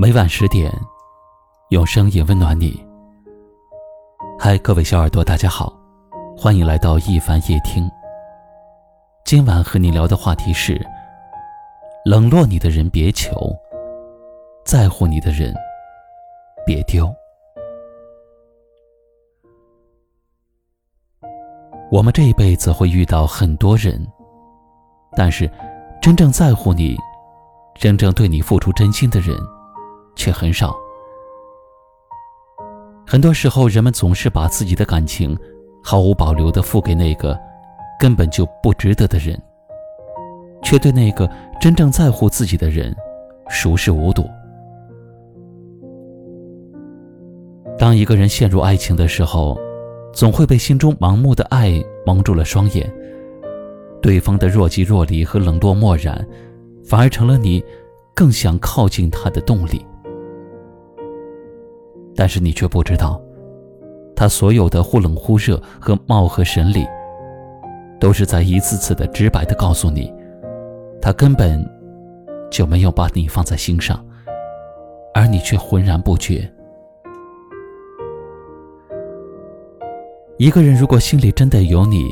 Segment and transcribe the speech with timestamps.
[0.00, 0.72] 每晚十点，
[1.68, 2.82] 用声音温暖你。
[4.38, 5.78] 嗨，各位小耳朵，大家好，
[6.34, 7.86] 欢迎来到一凡夜听。
[9.26, 10.80] 今晚和你聊的话题是：
[12.06, 13.54] 冷落你的人别求，
[14.64, 15.54] 在乎你的人
[16.64, 17.06] 别丢。
[21.92, 24.02] 我们这一辈子会遇到很多人，
[25.14, 25.46] 但是
[26.00, 26.96] 真正在乎你、
[27.74, 29.36] 真正对你付出真心的人。
[30.20, 30.76] 却很少。
[33.06, 35.34] 很多时候，人们总是把自己的感情
[35.82, 37.34] 毫无保留的付给那个
[37.98, 39.40] 根本就不值得的人，
[40.62, 41.26] 却对那个
[41.58, 42.94] 真正在乎自己的人
[43.48, 44.28] 熟视无睹。
[47.78, 49.58] 当一个人陷入爱情的时候，
[50.12, 52.92] 总会被心中盲目的爱蒙住了双眼，
[54.02, 56.28] 对方的若即若离和冷落漠然，
[56.84, 57.64] 反而成了你
[58.14, 59.82] 更想靠近他的动力。
[62.20, 63.18] 但是你却不知道，
[64.14, 66.86] 他所有的忽冷忽热和貌合神离，
[67.98, 70.12] 都是在一次次的直白的告诉你，
[71.00, 71.66] 他根本
[72.50, 74.04] 就没有把你放在心上，
[75.14, 76.46] 而你却浑然不觉。
[80.36, 82.10] 一个人如果心里真的有你，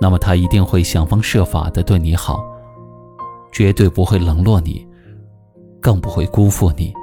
[0.00, 2.40] 那么他一定会想方设法的对你好，
[3.50, 4.86] 绝对不会冷落你，
[5.80, 6.94] 更不会辜负你。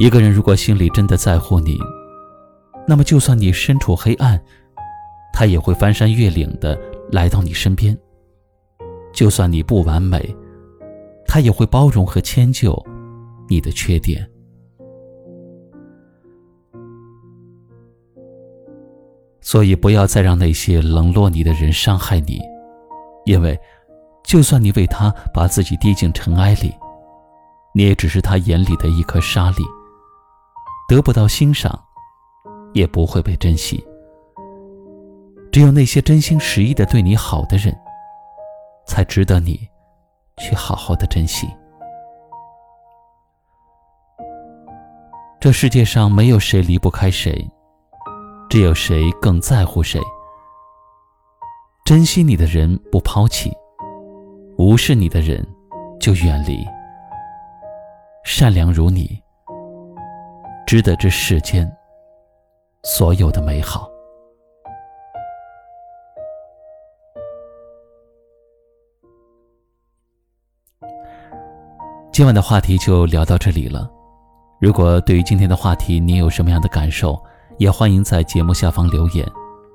[0.00, 1.78] 一个人如果心里真的在乎你，
[2.88, 4.42] 那么就算你身处黑暗，
[5.30, 6.80] 他也会翻山越岭的
[7.12, 7.94] 来到你身边；
[9.12, 10.34] 就算你不完美，
[11.26, 12.74] 他也会包容和迁就
[13.46, 14.26] 你的缺点。
[19.42, 22.40] 所以，不要再让那些冷落你的人伤害你，
[23.26, 23.60] 因为，
[24.24, 26.72] 就算你为他把自己跌进尘埃里，
[27.74, 29.62] 你也只是他眼里的一颗沙粒。
[30.90, 31.80] 得不到欣赏，
[32.72, 33.80] 也不会被珍惜。
[35.52, 37.72] 只有那些真心实意的对你好的人，
[38.88, 39.56] 才值得你
[40.38, 41.48] 去好好的珍惜。
[45.38, 47.48] 这世界上没有谁离不开谁，
[48.48, 50.00] 只有谁更在乎谁。
[51.84, 53.52] 珍惜你的人不抛弃，
[54.58, 55.46] 无视你的人
[56.00, 56.66] 就远离。
[58.24, 59.22] 善良如你。
[60.70, 61.68] 值得这世间
[62.84, 63.90] 所有的美好。
[72.12, 73.90] 今晚的话题就聊到这里了。
[74.60, 77.20] 如果对于今天的话题您有什么样的感受，
[77.58, 79.26] 也欢迎在节目下方留言，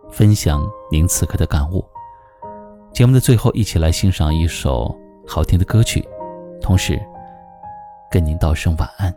[0.10, 1.84] 分享您此刻的感悟。
[2.94, 6.08] 节目的最后，一起来欣赏一首好听的歌曲，
[6.62, 6.98] 同时
[8.10, 9.14] 跟您道声晚安。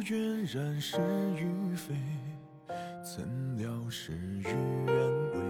[0.00, 0.96] 不愿染是
[1.36, 1.94] 与非，
[3.04, 3.22] 怎
[3.58, 4.44] 料事与
[4.86, 4.94] 愿
[5.34, 5.40] 违。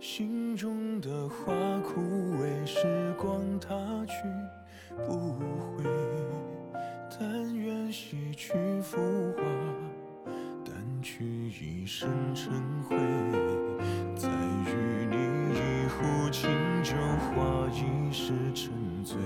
[0.00, 2.00] 心中的花枯
[2.42, 4.14] 萎，时光它去
[5.06, 5.84] 不回。
[7.20, 8.96] 但愿洗去浮
[9.36, 9.42] 华，
[10.64, 12.52] 掸去一身尘
[12.82, 12.96] 灰。
[14.16, 16.50] 再与你一壶清
[16.82, 19.16] 酒，话一世沉醉。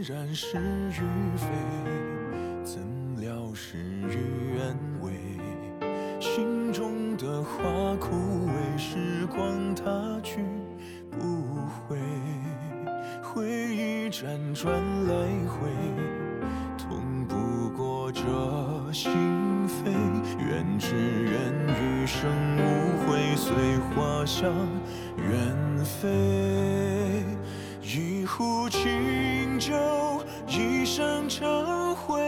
[0.00, 1.00] 然是与
[1.36, 1.46] 非，
[2.62, 2.80] 怎
[3.20, 5.12] 料事与愿违。
[6.20, 10.44] 心中的花枯萎，时光它去
[11.10, 11.18] 不
[11.66, 11.98] 回。
[13.22, 14.72] 回忆辗转
[15.06, 15.14] 来
[15.48, 15.68] 回，
[16.78, 18.22] 痛不过这
[18.92, 19.10] 心
[19.66, 19.92] 扉。
[20.38, 21.32] 愿只愿
[21.66, 22.60] 余生无
[23.04, 24.52] 悔，随花香
[25.16, 27.24] 远飞。
[27.82, 28.86] 一壶清
[29.68, 29.74] 就，
[30.46, 32.18] 一生成灰。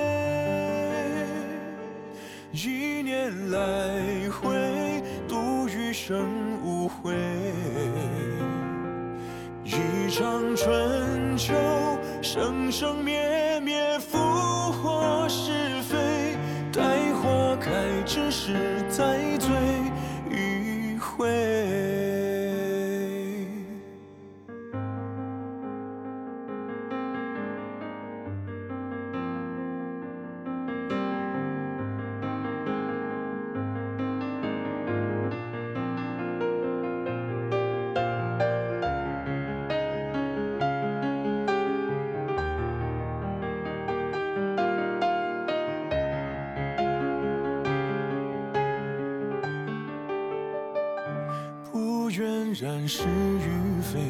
[2.52, 6.28] 一念来回，度余生
[6.62, 7.14] 无悔。
[9.64, 11.54] 一场春秋，
[12.20, 14.18] 生生灭灭，浮
[14.72, 15.96] 华是非。
[16.70, 16.82] 待
[17.14, 17.70] 花开
[18.04, 19.29] 之时再
[52.52, 54.00] 然是与非，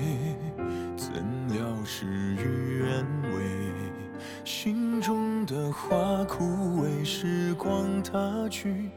[0.97, 1.13] 怎
[1.49, 3.05] 料事与愿
[3.35, 3.43] 违。
[4.45, 6.45] 心中的花枯
[6.83, 8.89] 萎，时光它去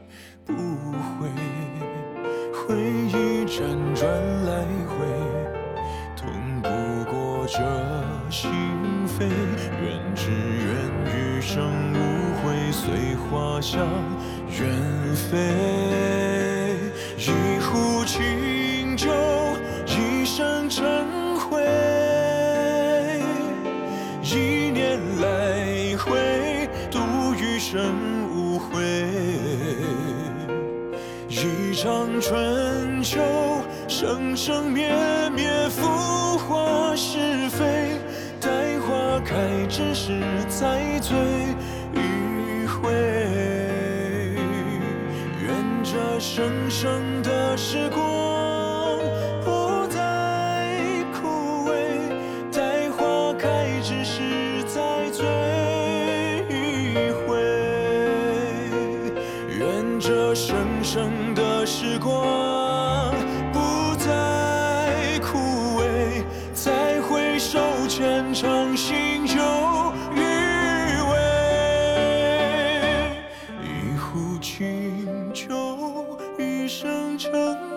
[0.46, 1.28] 不回，
[2.52, 3.60] 回忆辗
[3.94, 4.10] 转
[4.46, 4.96] 来回，
[6.16, 6.30] 痛
[6.62, 6.68] 不
[7.10, 7.58] 过这
[8.30, 8.50] 心
[9.06, 9.28] 扉。
[9.82, 10.74] 愿只愿
[11.14, 11.96] 余生无
[12.40, 13.86] 悔，随花香
[14.48, 15.38] 远飞。
[17.18, 18.22] 一壶清
[32.26, 33.20] 春秋，
[33.86, 34.88] 生生灭
[35.36, 37.98] 灭，浮华是非。
[38.40, 38.48] 待
[38.80, 41.14] 花开之时，再醉
[41.92, 42.90] 一回。
[45.42, 48.98] 愿这生生的时光
[49.44, 50.66] 不再
[51.12, 51.74] 枯萎，
[52.50, 55.26] 待花开之时再醉
[56.48, 57.36] 一回。
[59.58, 61.33] 愿这生生
[61.84, 63.14] 时光
[63.52, 65.36] 不再枯
[65.78, 69.36] 萎，再回首浅尝心酒
[70.14, 70.20] 余
[71.10, 71.12] 味。
[73.62, 77.73] 一壶清酒，一生成。